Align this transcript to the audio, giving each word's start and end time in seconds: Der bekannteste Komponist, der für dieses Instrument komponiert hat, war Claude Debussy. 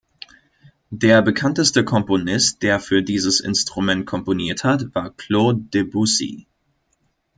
Der 0.89 1.21
bekannteste 1.21 1.85
Komponist, 1.85 2.63
der 2.63 2.79
für 2.79 3.03
dieses 3.03 3.39
Instrument 3.39 4.07
komponiert 4.07 4.63
hat, 4.63 4.95
war 4.95 5.11
Claude 5.11 5.61
Debussy. 5.65 6.47